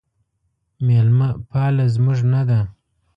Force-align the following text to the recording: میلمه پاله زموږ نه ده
میلمه 0.85 1.29
پاله 1.49 1.85
زموږ 1.95 2.19
نه 2.33 2.41
ده 2.49 2.59